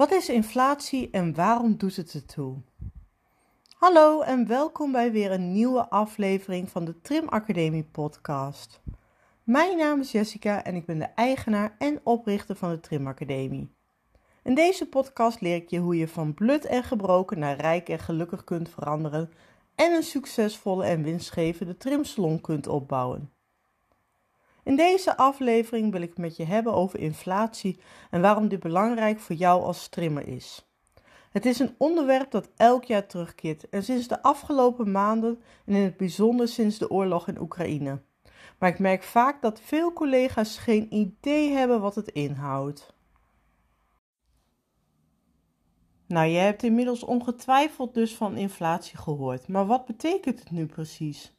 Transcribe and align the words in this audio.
Wat 0.00 0.12
is 0.12 0.28
inflatie 0.28 1.10
en 1.10 1.34
waarom 1.34 1.76
doet 1.76 1.96
het 1.96 2.14
ertoe? 2.14 2.56
Hallo 3.76 4.20
en 4.20 4.46
welkom 4.46 4.92
bij 4.92 5.12
weer 5.12 5.30
een 5.30 5.52
nieuwe 5.52 5.88
aflevering 5.88 6.70
van 6.70 6.84
de 6.84 7.00
Trim 7.00 7.28
Academie 7.28 7.84
podcast. 7.84 8.80
Mijn 9.44 9.76
naam 9.76 10.00
is 10.00 10.12
Jessica 10.12 10.64
en 10.64 10.74
ik 10.74 10.86
ben 10.86 10.98
de 10.98 11.04
eigenaar 11.04 11.74
en 11.78 12.00
oprichter 12.02 12.56
van 12.56 12.70
de 12.70 12.80
Trim 12.80 13.06
Academie. 13.06 13.74
In 14.42 14.54
deze 14.54 14.88
podcast 14.88 15.40
leer 15.40 15.56
ik 15.56 15.70
je 15.70 15.78
hoe 15.78 15.96
je 15.96 16.08
van 16.08 16.34
blut 16.34 16.64
en 16.64 16.84
gebroken 16.84 17.38
naar 17.38 17.56
rijk 17.56 17.88
en 17.88 17.98
gelukkig 17.98 18.44
kunt 18.44 18.68
veranderen 18.68 19.30
en 19.74 19.92
een 19.92 20.02
succesvolle 20.02 20.84
en 20.84 21.02
winstgevende 21.02 21.76
trimsalon 21.76 22.40
kunt 22.40 22.66
opbouwen. 22.66 23.30
In 24.64 24.76
deze 24.76 25.16
aflevering 25.16 25.92
wil 25.92 26.02
ik 26.02 26.18
met 26.18 26.36
je 26.36 26.44
hebben 26.44 26.74
over 26.74 26.98
inflatie 26.98 27.80
en 28.10 28.20
waarom 28.20 28.48
dit 28.48 28.60
belangrijk 28.60 29.20
voor 29.20 29.36
jou 29.36 29.62
als 29.62 29.88
trimmer 29.88 30.28
is. 30.28 30.64
Het 31.30 31.46
is 31.46 31.58
een 31.58 31.74
onderwerp 31.78 32.30
dat 32.30 32.48
elk 32.56 32.84
jaar 32.84 33.06
terugkeert 33.06 33.68
en 33.68 33.84
sinds 33.84 34.08
de 34.08 34.22
afgelopen 34.22 34.90
maanden 34.90 35.42
en 35.66 35.74
in 35.74 35.82
het 35.82 35.96
bijzonder 35.96 36.48
sinds 36.48 36.78
de 36.78 36.90
oorlog 36.90 37.28
in 37.28 37.40
Oekraïne. 37.40 38.02
Maar 38.58 38.68
ik 38.68 38.78
merk 38.78 39.02
vaak 39.02 39.42
dat 39.42 39.60
veel 39.60 39.92
collega's 39.92 40.58
geen 40.58 40.94
idee 40.94 41.50
hebben 41.50 41.80
wat 41.80 41.94
het 41.94 42.08
inhoudt. 42.08 42.94
Nou, 46.06 46.26
je 46.26 46.38
hebt 46.38 46.62
inmiddels 46.62 47.04
ongetwijfeld 47.04 47.94
dus 47.94 48.16
van 48.16 48.36
inflatie 48.36 48.96
gehoord, 48.98 49.48
maar 49.48 49.66
wat 49.66 49.84
betekent 49.84 50.38
het 50.38 50.50
nu 50.50 50.66
precies? 50.66 51.32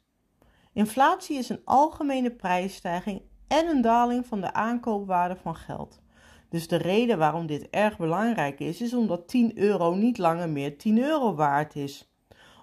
Inflatie 0.74 1.38
is 1.38 1.48
een 1.48 1.60
algemene 1.64 2.30
prijsstijging 2.30 3.22
en 3.48 3.66
een 3.66 3.80
daling 3.80 4.26
van 4.26 4.40
de 4.40 4.52
aankoopwaarde 4.52 5.36
van 5.36 5.56
geld. 5.56 6.00
Dus 6.48 6.68
de 6.68 6.76
reden 6.76 7.18
waarom 7.18 7.46
dit 7.46 7.70
erg 7.70 7.98
belangrijk 7.98 8.60
is, 8.60 8.80
is 8.80 8.94
omdat 8.94 9.28
10 9.28 9.58
euro 9.58 9.94
niet 9.94 10.18
langer 10.18 10.48
meer 10.48 10.78
10 10.78 10.98
euro 10.98 11.34
waard 11.34 11.76
is. 11.76 12.12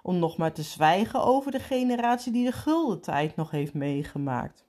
Om 0.02 0.18
nog 0.18 0.36
maar 0.36 0.52
te 0.52 0.62
zwijgen 0.62 1.22
over 1.22 1.52
de 1.52 1.58
generatie 1.58 2.32
die 2.32 2.44
de 2.44 2.52
gulden 2.52 3.00
tijd 3.00 3.36
nog 3.36 3.50
heeft 3.50 3.74
meegemaakt. 3.74 4.66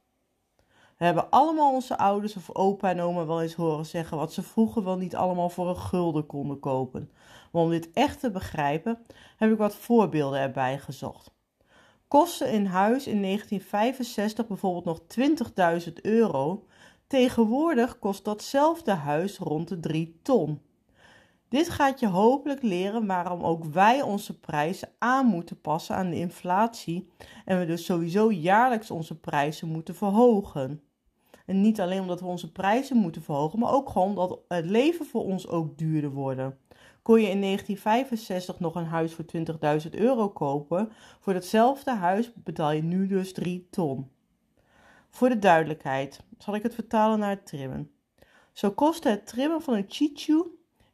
We 0.98 1.06
hebben 1.06 1.30
allemaal 1.30 1.74
onze 1.74 1.98
ouders 1.98 2.36
of 2.36 2.56
opa 2.56 2.90
en 2.90 3.00
oma 3.00 3.26
wel 3.26 3.42
eens 3.42 3.54
horen 3.54 3.86
zeggen 3.86 4.18
wat 4.18 4.34
ze 4.34 4.42
vroeger 4.42 4.84
wel 4.84 4.98
niet 4.98 5.16
allemaal 5.16 5.50
voor 5.50 5.70
een 5.70 5.78
gulden 5.78 6.26
konden 6.26 6.60
kopen. 6.60 7.12
Maar 7.52 7.62
om 7.62 7.70
dit 7.70 7.92
echt 7.92 8.20
te 8.20 8.32
begrijpen, 8.32 9.00
heb 9.38 9.52
ik 9.52 9.58
wat 9.58 9.76
voorbeelden 9.76 10.40
erbij 10.40 10.80
gezocht. 10.80 11.32
Kosten 12.12 12.52
in 12.52 12.66
huis 12.66 13.08
in 13.08 13.22
1965 13.22 14.48
bijvoorbeeld 14.48 14.86
nog 14.86 15.00
20.000 15.88 15.94
euro. 16.02 16.66
Tegenwoordig 17.08 18.00
kost 18.00 18.26
datzelfde 18.26 18.92
huis 18.92 19.38
rond 19.38 19.68
de 19.68 19.80
3 19.80 20.20
ton. 20.22 20.62
Dit 21.50 21.70
gaat 21.70 22.00
je 22.00 22.08
hopelijk 22.08 22.62
leren 22.62 23.06
waarom 23.06 23.44
ook 23.44 23.64
wij 23.64 24.02
onze 24.02 24.40
prijzen 24.40 24.90
aan 24.98 25.26
moeten 25.26 25.62
passen 25.62 25.96
aan 25.96 26.10
de 26.10 26.16
inflatie 26.16 27.10
en 27.46 27.60
we 27.60 27.66
dus 27.66 27.86
sowieso 27.86 28.32
jaarlijks 28.32 28.92
onze 28.92 29.20
prijzen 29.20 29.68
moeten 29.68 29.96
verhogen. 29.96 30.82
En 31.52 31.62
niet 31.62 31.82
alleen 31.82 32.02
omdat 32.02 32.20
we 32.20 32.26
onze 32.26 32.52
prijzen 32.52 32.98
moeten 32.98 33.22
verhogen, 33.22 33.60
maar 33.60 33.74
ook 33.74 33.90
gewoon 33.90 34.08
omdat 34.08 34.40
het 34.48 34.66
leven 34.66 35.06
voor 35.06 35.24
ons 35.24 35.48
ook 35.48 35.78
duurder 35.78 36.12
wordt 36.12 36.42
kon 37.02 37.22
je 37.22 37.30
in 37.30 37.42
1965 37.42 38.60
nog 38.60 38.76
een 38.76 38.86
huis 38.86 39.14
voor 39.14 39.26
20.000 39.84 39.90
euro 39.92 40.30
kopen. 40.30 40.92
Voor 41.20 41.34
datzelfde 41.34 41.92
huis 41.92 42.32
betaal 42.34 42.72
je 42.72 42.84
nu 42.84 43.08
dus 43.08 43.34
3 43.34 43.68
ton. 43.70 44.10
Voor 45.10 45.30
de 45.30 45.40
duidelijkheid 45.40 46.24
zal 46.38 46.56
ik 46.56 46.64
het 46.64 46.76
vertalen 46.76 47.20
naar 47.20 47.30
het 47.30 47.46
trimmen. 47.46 47.92
Zo 48.54 48.72
kostte 48.72 49.10
het 49.10 49.28
trimmen 49.28 49.62
van 49.62 49.74
een 49.74 49.86
Chichu 49.88 50.44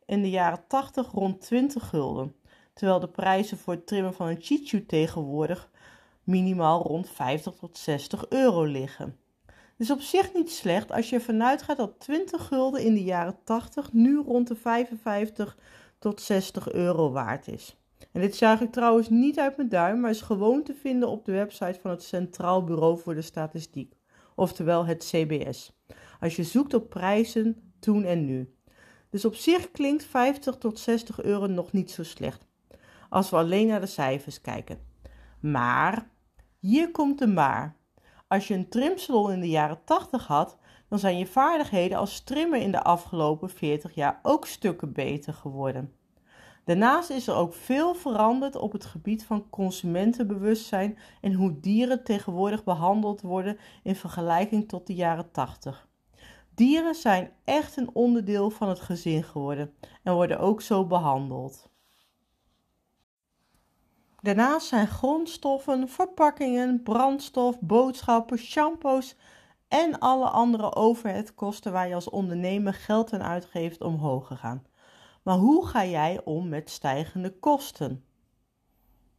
in 0.05 0.21
de 0.21 0.29
jaren 0.29 0.63
80 0.67 1.11
rond 1.11 1.41
20 1.41 1.89
gulden, 1.89 2.35
terwijl 2.73 2.99
de 2.99 3.09
prijzen 3.09 3.57
voor 3.57 3.73
het 3.73 3.87
trimmen 3.87 4.13
van 4.13 4.27
een 4.27 4.41
Chichu 4.41 4.85
tegenwoordig 4.85 5.69
minimaal 6.23 6.81
rond 6.81 7.09
50 7.09 7.53
tot 7.53 7.77
60 7.77 8.29
euro 8.29 8.63
liggen. 8.63 9.17
Dus 9.77 9.91
op 9.91 10.01
zich 10.01 10.33
niet 10.33 10.51
slecht 10.51 10.91
als 10.91 11.09
je 11.09 11.15
ervan 11.15 11.43
uitgaat 11.43 11.77
dat 11.77 11.99
20 11.99 12.47
gulden 12.47 12.83
in 12.83 12.93
de 12.93 13.03
jaren 13.03 13.37
80 13.43 13.93
nu 13.93 14.17
rond 14.17 14.47
de 14.47 14.55
55 14.55 15.57
tot 15.99 16.21
60 16.21 16.71
euro 16.71 17.11
waard 17.11 17.47
is. 17.47 17.77
En 18.11 18.21
dit 18.21 18.35
zuig 18.35 18.61
ik 18.61 18.71
trouwens 18.71 19.09
niet 19.09 19.39
uit 19.39 19.57
mijn 19.57 19.69
duim, 19.69 19.99
maar 19.99 20.09
is 20.09 20.21
gewoon 20.21 20.63
te 20.63 20.73
vinden 20.73 21.09
op 21.09 21.25
de 21.25 21.31
website 21.31 21.79
van 21.81 21.91
het 21.91 22.03
Centraal 22.03 22.63
Bureau 22.63 22.99
voor 22.99 23.15
de 23.15 23.21
Statistiek, 23.21 23.93
oftewel 24.35 24.85
het 24.85 25.05
CBS. 25.11 25.71
Als 26.19 26.35
je 26.35 26.43
zoekt 26.43 26.73
op 26.73 26.89
prijzen 26.89 27.73
toen 27.79 28.03
en 28.03 28.25
nu. 28.25 28.55
Dus 29.09 29.25
op 29.25 29.35
zich 29.35 29.71
klinkt 29.71 30.03
50 30.03 30.57
tot 30.57 30.79
60 30.79 31.21
euro 31.23 31.47
nog 31.47 31.71
niet 31.71 31.91
zo 31.91 32.03
slecht, 32.03 32.45
als 33.09 33.29
we 33.29 33.35
alleen 33.35 33.67
naar 33.67 33.81
de 33.81 33.85
cijfers 33.85 34.41
kijken. 34.41 34.79
Maar, 35.39 36.09
hier 36.59 36.91
komt 36.91 37.19
de 37.19 37.27
maar. 37.27 37.76
Als 38.27 38.47
je 38.47 38.53
een 38.53 38.69
trimsalon 38.69 39.31
in 39.31 39.39
de 39.39 39.49
jaren 39.49 39.83
80 39.83 40.27
had, 40.27 40.57
dan 40.89 40.99
zijn 40.99 41.17
je 41.17 41.27
vaardigheden 41.27 41.97
als 41.97 42.19
trimmer 42.19 42.61
in 42.61 42.71
de 42.71 42.83
afgelopen 42.83 43.49
40 43.49 43.95
jaar 43.95 44.19
ook 44.23 44.45
stukken 44.45 44.93
beter 44.93 45.33
geworden. 45.33 45.93
Daarnaast 46.63 47.09
is 47.09 47.27
er 47.27 47.35
ook 47.35 47.53
veel 47.53 47.95
veranderd 47.95 48.55
op 48.55 48.71
het 48.71 48.85
gebied 48.85 49.25
van 49.25 49.49
consumentenbewustzijn 49.49 50.97
en 51.21 51.33
hoe 51.33 51.59
dieren 51.59 52.03
tegenwoordig 52.03 52.63
behandeld 52.63 53.21
worden 53.21 53.57
in 53.83 53.95
vergelijking 53.95 54.67
tot 54.67 54.87
de 54.87 54.95
jaren 54.95 55.31
80. 55.31 55.87
Dieren 56.55 56.95
zijn 56.95 57.31
echt 57.43 57.77
een 57.77 57.89
onderdeel 57.93 58.49
van 58.49 58.69
het 58.69 58.79
gezin 58.79 59.23
geworden 59.23 59.73
en 60.03 60.13
worden 60.13 60.39
ook 60.39 60.61
zo 60.61 60.85
behandeld. 60.85 61.69
Daarnaast 64.21 64.67
zijn 64.67 64.87
grondstoffen, 64.87 65.89
verpakkingen, 65.89 66.83
brandstof, 66.83 67.59
boodschappen, 67.59 68.37
shampoos 68.37 69.15
en 69.67 69.99
alle 69.99 70.29
andere 70.29 70.75
overheadkosten 70.75 71.71
waar 71.71 71.87
je 71.87 71.95
als 71.95 72.09
ondernemer 72.09 72.73
geld 72.73 73.13
aan 73.13 73.23
uitgeeft 73.23 73.81
omhoog 73.81 74.27
gegaan. 74.27 74.65
Maar 75.23 75.37
hoe 75.37 75.67
ga 75.67 75.85
jij 75.85 76.21
om 76.23 76.49
met 76.49 76.69
stijgende 76.69 77.39
kosten? 77.39 78.05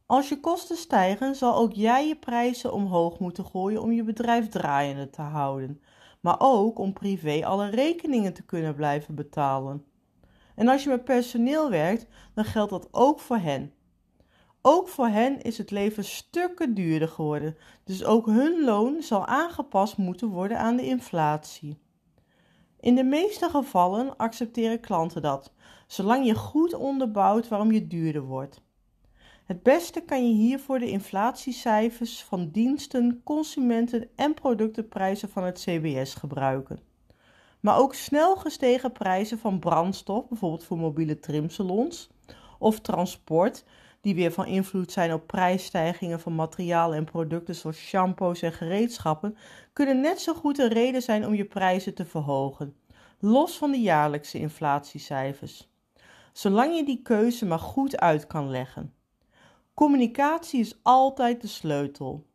Als 0.05 0.29
je 0.29 0.39
kosten 0.39 0.77
stijgen, 0.77 1.35
zal 1.35 1.55
ook 1.55 1.73
jij 1.73 2.07
je 2.07 2.15
prijzen 2.15 2.73
omhoog 2.73 3.19
moeten 3.19 3.45
gooien 3.45 3.81
om 3.81 3.91
je 3.91 4.03
bedrijf 4.03 4.49
draaiende 4.49 5.09
te 5.09 5.21
houden, 5.21 5.81
maar 6.19 6.35
ook 6.39 6.79
om 6.79 6.93
privé 6.93 7.45
alle 7.45 7.69
rekeningen 7.69 8.33
te 8.33 8.43
kunnen 8.45 8.75
blijven 8.75 9.15
betalen. 9.15 9.85
En 10.55 10.67
als 10.67 10.83
je 10.83 10.89
met 10.89 11.03
personeel 11.03 11.69
werkt, 11.69 12.07
dan 12.33 12.45
geldt 12.45 12.71
dat 12.71 12.87
ook 12.91 13.19
voor 13.19 13.37
hen. 13.37 13.73
Ook 14.61 14.87
voor 14.87 15.07
hen 15.07 15.41
is 15.41 15.57
het 15.57 15.71
leven 15.71 16.03
stukken 16.03 16.73
duurder 16.73 17.07
geworden, 17.07 17.57
dus 17.83 18.03
ook 18.03 18.25
hun 18.25 18.63
loon 18.63 19.01
zal 19.01 19.25
aangepast 19.25 19.97
moeten 19.97 20.27
worden 20.27 20.59
aan 20.59 20.75
de 20.75 20.85
inflatie. 20.85 21.77
In 22.79 22.95
de 22.95 23.03
meeste 23.03 23.49
gevallen 23.49 24.17
accepteren 24.17 24.79
klanten 24.79 25.21
dat, 25.21 25.53
zolang 25.87 26.25
je 26.25 26.35
goed 26.35 26.73
onderbouwt 26.73 27.47
waarom 27.47 27.71
je 27.71 27.87
duurder 27.87 28.21
wordt. 28.21 28.61
Het 29.45 29.63
beste 29.63 30.01
kan 30.01 30.27
je 30.27 30.33
hiervoor 30.33 30.79
de 30.79 30.89
inflatiecijfers 30.89 32.23
van 32.23 32.49
diensten, 32.51 33.21
consumenten 33.23 34.09
en 34.15 34.33
productenprijzen 34.33 35.29
van 35.29 35.43
het 35.43 35.59
CBS 35.59 36.13
gebruiken. 36.13 36.79
Maar 37.59 37.77
ook 37.77 37.93
snel 37.93 38.35
gestegen 38.35 38.91
prijzen 38.91 39.39
van 39.39 39.59
brandstof, 39.59 40.27
bijvoorbeeld 40.27 40.63
voor 40.63 40.77
mobiele 40.77 41.19
trimsalons, 41.19 42.09
of 42.59 42.79
transport, 42.79 43.63
die 44.01 44.15
weer 44.15 44.31
van 44.31 44.45
invloed 44.45 44.91
zijn 44.91 45.13
op 45.13 45.27
prijsstijgingen 45.27 46.19
van 46.19 46.35
materialen 46.35 46.97
en 46.97 47.05
producten 47.05 47.55
zoals 47.55 47.77
shampoos 47.77 48.41
en 48.41 48.53
gereedschappen, 48.53 49.37
kunnen 49.73 50.01
net 50.01 50.21
zo 50.21 50.33
goed 50.33 50.59
een 50.59 50.67
reden 50.67 51.01
zijn 51.01 51.25
om 51.25 51.33
je 51.33 51.45
prijzen 51.45 51.93
te 51.93 52.05
verhogen, 52.05 52.75
los 53.19 53.57
van 53.57 53.71
de 53.71 53.81
jaarlijkse 53.81 54.39
inflatiecijfers. 54.39 55.69
Zolang 56.33 56.75
je 56.75 56.85
die 56.85 57.01
keuze 57.01 57.45
maar 57.45 57.59
goed 57.59 57.99
uit 57.99 58.27
kan 58.27 58.49
leggen. 58.49 58.93
Communicatie 59.73 60.59
is 60.59 60.79
altijd 60.83 61.41
de 61.41 61.47
sleutel. 61.47 62.25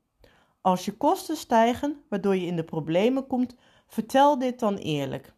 Als 0.60 0.84
je 0.84 0.92
kosten 0.92 1.36
stijgen, 1.36 2.02
waardoor 2.08 2.36
je 2.36 2.46
in 2.46 2.56
de 2.56 2.64
problemen 2.64 3.26
komt, 3.26 3.56
vertel 3.86 4.38
dit 4.38 4.58
dan 4.58 4.76
eerlijk. 4.76 5.32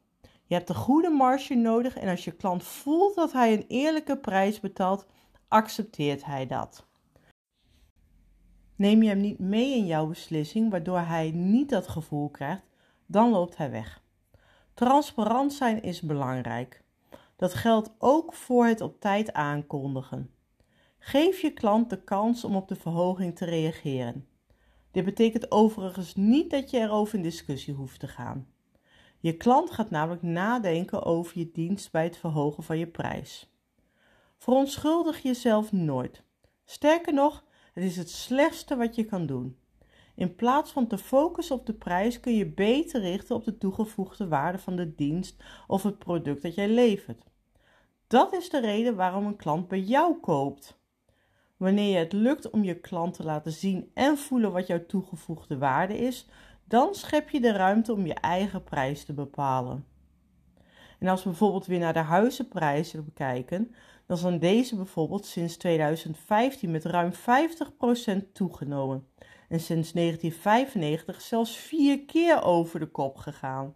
Je 0.47 0.55
hebt 0.55 0.69
een 0.69 0.75
goede 0.75 1.11
marge 1.11 1.55
nodig 1.55 1.97
en 1.97 2.09
als 2.09 2.25
je 2.25 2.31
klant 2.31 2.63
voelt 2.65 3.15
dat 3.15 3.33
hij 3.33 3.53
een 3.53 3.65
eerlijke 3.69 4.17
prijs 4.17 4.61
betaalt, 4.61 5.07
accepteert 5.49 6.25
hij 6.25 6.47
dat. 6.47 6.87
Neem 8.77 9.03
je 9.03 9.09
hem 9.09 9.21
niet 9.21 9.39
mee 9.39 9.77
in 9.77 9.87
jouw 9.87 10.07
beslissing, 10.07 10.71
waardoor 10.71 10.99
hij 10.99 11.31
niet 11.31 11.69
dat 11.69 11.89
gevoel 11.89 12.29
krijgt, 12.29 12.63
dan 13.07 13.31
loopt 13.31 13.57
hij 13.57 13.71
weg. 13.71 14.03
Transparant 14.75 15.53
zijn 15.53 15.83
is 15.83 16.01
belangrijk. 16.01 16.85
Dat 17.37 17.55
geldt 17.55 17.95
ook 17.99 18.35
voor 18.35 18.67
het 18.67 18.81
op 18.81 19.01
tijd 19.01 19.33
aankondigen. 19.33 20.31
Geef 20.99 21.41
je 21.41 21.51
klant 21.51 21.91
de 21.91 22.03
kans 22.03 22.45
om 22.45 22.57
op 22.57 22.69
de 22.69 22.77
verhoging 22.77 23.37
te 23.37 23.45
reageren. 23.45 24.27
Dit 24.91 25.05
betekent 25.05 25.51
overigens 25.51 26.15
niet 26.15 26.51
dat 26.51 26.71
je 26.71 26.79
erover 26.79 27.15
in 27.17 27.23
discussie 27.23 27.75
hoeft 27.75 28.01
te 28.01 28.09
gaan. 28.09 28.47
Je 29.21 29.37
klant 29.37 29.71
gaat 29.71 29.91
namelijk 29.91 30.23
nadenken 30.23 31.03
over 31.03 31.39
je 31.39 31.51
dienst 31.53 31.93
bij 31.93 32.05
het 32.05 32.17
verhogen 32.17 32.63
van 32.63 32.79
je 32.79 32.87
prijs. 32.87 33.56
Verontschuldig 34.37 35.23
jezelf 35.23 35.73
nooit. 35.73 36.23
Sterker 36.65 37.15
nog, 37.15 37.45
het 37.73 37.85
is 37.85 37.97
het 37.97 38.11
slechtste 38.11 38.77
wat 38.77 38.95
je 38.95 39.05
kan 39.05 39.27
doen. 39.27 39.59
In 40.15 40.35
plaats 40.35 40.73
van 40.73 40.87
te 40.87 40.99
focussen 40.99 41.57
op 41.57 41.67
de 41.67 41.75
prijs 41.75 42.21
kun 42.21 42.35
je 42.35 42.47
beter 42.47 43.01
richten 43.01 43.37
op 43.37 43.45
de 43.45 43.59
toegevoegde 43.59 44.29
waarde 44.29 44.59
van 44.59 44.77
de 44.77 44.95
dienst 44.95 45.43
of 45.67 45.83
het 45.83 45.99
product 45.99 46.43
dat 46.43 46.55
jij 46.55 46.69
levert. 46.69 47.25
Dat 48.07 48.33
is 48.33 48.51
de 48.51 48.61
reden 48.61 48.97
waarom 48.97 49.27
een 49.27 49.37
klant 49.37 49.69
bij 49.69 49.81
jou 49.81 50.21
koopt. 50.21 50.79
Wanneer 51.57 51.93
je 51.93 51.99
het 51.99 52.13
lukt 52.13 52.51
om 52.51 52.65
je 52.65 52.81
klant 52.81 53.15
te 53.15 53.25
laten 53.25 53.53
zien 53.53 53.91
en 53.95 54.19
voelen 54.19 54.53
wat 54.53 54.67
jouw 54.67 54.87
toegevoegde 54.87 55.59
waarde 55.59 55.99
is, 55.99 56.29
dan 56.65 56.95
schep 56.95 57.31
je 57.31 57.41
de 57.41 57.53
ruimte 57.53 57.93
om 57.93 58.07
je 58.07 58.15
eigen 58.15 58.63
prijs 58.63 59.05
te 59.05 59.13
bepalen. 59.13 59.85
En 60.99 61.09
als 61.09 61.23
we 61.23 61.29
bijvoorbeeld 61.29 61.67
weer 61.67 61.79
naar 61.79 61.93
de 61.93 61.99
huizenprijzen 61.99 63.05
bekijken, 63.05 63.75
dan 64.07 64.17
zijn 64.17 64.39
deze 64.39 64.77
bijvoorbeeld 64.77 65.27
sinds 65.27 65.57
2015 65.57 66.71
met 66.71 66.85
ruim 66.85 67.13
50% 67.13 68.33
toegenomen 68.33 69.07
en 69.49 69.61
sinds 69.61 69.93
1995 69.93 71.21
zelfs 71.21 71.57
vier 71.57 72.05
keer 72.05 72.43
over 72.43 72.81
de 72.81 72.87
kop 72.87 73.17
gegaan. 73.17 73.75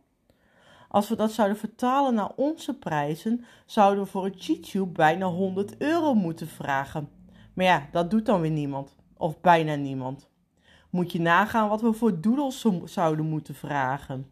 Als 0.88 1.08
we 1.08 1.16
dat 1.16 1.32
zouden 1.32 1.58
vertalen 1.58 2.14
naar 2.14 2.32
onze 2.36 2.78
prijzen, 2.78 3.44
zouden 3.66 4.04
we 4.04 4.10
voor 4.10 4.24
een 4.24 4.34
cheat 4.36 4.92
bijna 4.92 5.26
100 5.26 5.76
euro 5.76 6.14
moeten 6.14 6.48
vragen. 6.48 7.08
Maar 7.54 7.64
ja, 7.64 7.88
dat 7.92 8.10
doet 8.10 8.26
dan 8.26 8.40
weer 8.40 8.50
niemand, 8.50 8.96
of 9.16 9.40
bijna 9.40 9.74
niemand. 9.74 10.28
Moet 10.90 11.12
je 11.12 11.20
nagaan 11.20 11.68
wat 11.68 11.80
we 11.80 11.92
voor 11.92 12.20
doodles 12.20 12.66
zouden 12.84 13.26
moeten 13.26 13.54
vragen. 13.54 14.30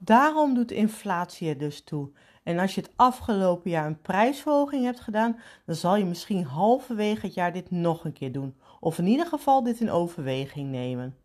Daarom 0.00 0.54
doet 0.54 0.70
inflatie 0.70 1.48
er 1.48 1.58
dus 1.58 1.84
toe. 1.84 2.10
En 2.42 2.58
als 2.58 2.74
je 2.74 2.80
het 2.80 2.92
afgelopen 2.96 3.70
jaar 3.70 3.86
een 3.86 4.00
prijsverhoging 4.00 4.84
hebt 4.84 5.00
gedaan, 5.00 5.40
dan 5.66 5.74
zal 5.74 5.96
je 5.96 6.04
misschien 6.04 6.44
halverwege 6.44 7.26
het 7.26 7.34
jaar 7.34 7.52
dit 7.52 7.70
nog 7.70 8.04
een 8.04 8.12
keer 8.12 8.32
doen. 8.32 8.56
Of 8.80 8.98
in 8.98 9.06
ieder 9.06 9.26
geval 9.26 9.62
dit 9.62 9.80
in 9.80 9.90
overweging 9.90 10.70
nemen. 10.70 11.16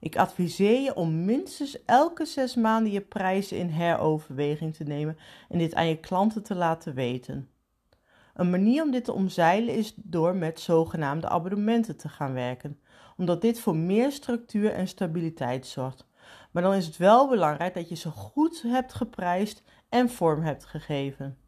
Ik 0.00 0.16
adviseer 0.16 0.80
je 0.80 0.94
om 0.94 1.24
minstens 1.24 1.84
elke 1.84 2.24
zes 2.24 2.54
maanden 2.54 2.92
je 2.92 3.00
prijzen 3.00 3.58
in 3.58 3.68
heroverweging 3.68 4.74
te 4.74 4.84
nemen 4.84 5.18
en 5.48 5.58
dit 5.58 5.74
aan 5.74 5.88
je 5.88 6.00
klanten 6.00 6.42
te 6.42 6.54
laten 6.54 6.94
weten. 6.94 7.48
Een 8.34 8.50
manier 8.50 8.82
om 8.82 8.90
dit 8.90 9.04
te 9.04 9.12
omzeilen 9.12 9.74
is 9.74 9.94
door 9.96 10.36
met 10.36 10.60
zogenaamde 10.60 11.28
abonnementen 11.28 11.96
te 11.96 12.08
gaan 12.08 12.32
werken, 12.32 12.80
omdat 13.16 13.40
dit 13.40 13.60
voor 13.60 13.76
meer 13.76 14.12
structuur 14.12 14.72
en 14.72 14.88
stabiliteit 14.88 15.66
zorgt. 15.66 16.07
Maar 16.50 16.62
dan 16.62 16.74
is 16.74 16.86
het 16.86 16.96
wel 16.96 17.28
belangrijk 17.28 17.74
dat 17.74 17.88
je 17.88 17.94
ze 17.94 18.10
goed 18.10 18.62
hebt 18.66 18.94
geprijsd 18.94 19.62
en 19.88 20.10
vorm 20.10 20.42
hebt 20.42 20.64
gegeven. 20.64 21.38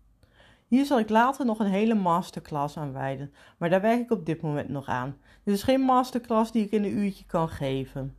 Hier 0.67 0.85
zal 0.85 0.99
ik 0.99 1.09
later 1.09 1.47
nog 1.47 1.59
een 1.59 1.71
hele 1.71 1.95
masterclass 1.95 2.77
aan 2.77 2.93
wijden, 2.93 3.33
maar 3.59 3.71
daar 3.71 3.81
werk 3.81 4.01
ik 4.01 4.11
op 4.11 4.27
dit 4.27 4.41
moment 4.41 4.69
nog 4.69 4.89
aan. 4.89 5.17
Dit 5.45 5.55
is 5.55 5.63
geen 5.63 5.81
masterclass 5.81 6.53
die 6.53 6.65
ik 6.65 6.71
in 6.71 6.85
een 6.85 6.99
uurtje 6.99 7.25
kan 7.27 7.49
geven. 7.49 8.17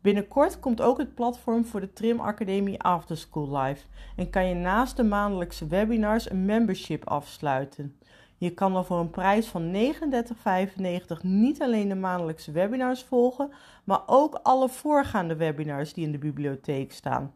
Binnenkort 0.00 0.60
komt 0.60 0.80
ook 0.80 0.98
het 0.98 1.14
platform 1.14 1.64
voor 1.64 1.80
de 1.80 1.92
Trim 1.92 2.20
Academie 2.20 2.82
Afterschool 2.82 3.58
Live 3.58 3.86
en 4.16 4.30
kan 4.30 4.46
je 4.46 4.54
naast 4.54 4.96
de 4.96 5.02
maandelijkse 5.02 5.66
webinars 5.66 6.30
een 6.30 6.44
membership 6.44 7.08
afsluiten. 7.08 7.98
Je 8.40 8.54
kan 8.54 8.72
dan 8.72 8.84
voor 8.84 8.98
een 8.98 9.10
prijs 9.10 9.46
van 9.46 9.74
39,95 9.74 11.20
niet 11.22 11.62
alleen 11.62 11.88
de 11.88 11.94
maandelijkse 11.94 12.52
webinars 12.52 13.02
volgen, 13.02 13.52
maar 13.84 14.02
ook 14.06 14.34
alle 14.34 14.68
voorgaande 14.68 15.36
webinars 15.36 15.92
die 15.92 16.04
in 16.04 16.12
de 16.12 16.18
bibliotheek 16.18 16.92
staan. 16.92 17.34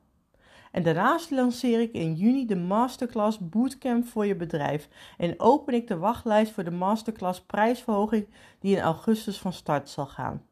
En 0.71 0.83
daarnaast 0.83 1.31
lanceer 1.31 1.81
ik 1.81 1.93
in 1.93 2.15
juni 2.15 2.47
de 2.47 2.56
Masterclass 2.56 3.39
Bootcamp 3.49 4.06
voor 4.06 4.27
je 4.27 4.37
bedrijf 4.37 4.89
en 5.19 5.41
open 5.41 5.75
ik 5.75 5.87
de 5.87 5.97
wachtlijst 5.97 6.53
voor 6.53 6.65
de 6.65 6.71
Masterclass 6.71 7.41
prijsverhoging 7.41 8.29
die 8.59 8.77
in 8.77 8.83
augustus 8.83 9.39
van 9.39 9.53
start 9.53 9.89
zal 9.89 10.06
gaan. 10.06 10.43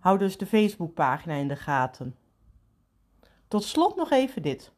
Hou 0.00 0.18
dus 0.18 0.38
de 0.38 0.46
Facebookpagina 0.46 1.34
in 1.34 1.48
de 1.48 1.56
gaten. 1.56 2.16
Tot 3.48 3.64
slot 3.64 3.96
nog 3.96 4.10
even 4.10 4.42
dit. 4.42 4.72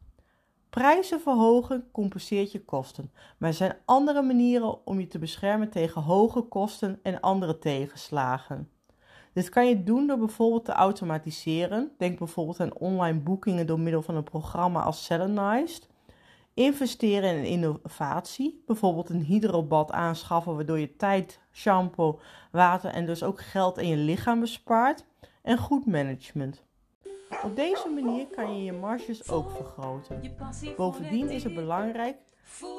Prijzen 0.75 1.21
verhogen 1.21 1.88
compenseert 1.93 2.53
je 2.53 2.65
kosten, 2.65 3.11
maar 3.38 3.49
er 3.49 3.55
zijn 3.55 3.76
andere 3.85 4.23
manieren 4.23 4.87
om 4.87 5.00
je 5.00 5.06
te 5.06 5.19
beschermen 5.19 5.71
tegen 5.71 6.03
hoge 6.03 6.41
kosten 6.41 6.99
en 7.03 7.21
andere 7.21 7.59
tegenslagen. 7.59 8.71
Dit 9.32 9.49
kan 9.49 9.69
je 9.69 9.82
doen 9.82 10.06
door 10.06 10.19
bijvoorbeeld 10.19 10.65
te 10.65 10.73
automatiseren. 10.73 11.93
Denk 11.99 12.19
bijvoorbeeld 12.19 12.61
aan 12.61 12.79
online 12.79 13.19
boekingen 13.19 13.67
door 13.67 13.81
middel 13.81 14.03
van 14.03 14.15
een 14.15 14.25
programma 14.25 14.82
als 14.82 15.05
Selenized. 15.05 15.88
Investeren 16.55 17.37
in 17.37 17.44
innovatie, 17.44 18.62
bijvoorbeeld 18.67 19.09
een 19.09 19.23
hydrobad 19.23 19.93
aanschaffen 19.93 20.55
waardoor 20.55 20.79
je 20.79 20.97
tijd, 20.97 21.41
shampoo, 21.53 22.21
water 22.53 22.91
en 22.91 23.06
dus 23.06 23.23
ook 23.23 23.41
geld 23.41 23.79
in 23.79 23.88
je 23.88 23.97
lichaam 23.97 24.41
bespaart. 24.41 25.05
En 25.43 25.59
goed 25.59 25.87
management. 25.87 26.62
Op 27.43 27.56
deze 27.56 27.88
manier 27.88 28.26
kan 28.26 28.56
je 28.56 28.65
je 28.65 28.73
marges 28.73 29.31
ook 29.31 29.50
vergroten. 29.50 30.37
Bovendien 30.76 31.31
is 31.31 31.44
het 31.44 31.55
belangrijk 31.55 32.17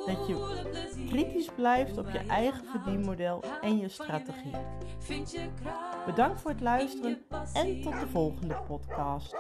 dat 0.06 0.28
je 0.28 1.06
kritisch 1.10 1.50
blijft 1.56 1.98
op 1.98 2.10
je 2.10 2.20
eigen 2.28 2.66
verdienmodel 2.66 3.44
en 3.62 3.78
je 3.78 3.90
strategie. 3.90 4.56
Bedankt 6.06 6.42
voor 6.42 6.52
het 6.52 6.62
luisteren 6.62 7.26
en 7.54 7.82
tot 7.82 8.00
de 8.00 8.08
volgende 8.08 8.56
podcast. 8.68 9.36